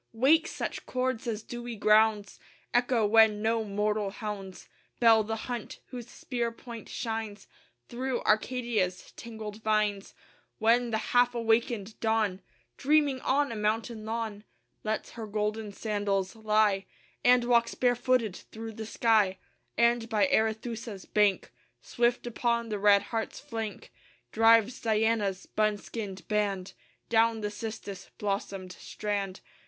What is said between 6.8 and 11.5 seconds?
shines Through Arcadia's tangled vines, When the half